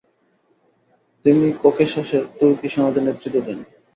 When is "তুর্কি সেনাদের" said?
2.37-3.03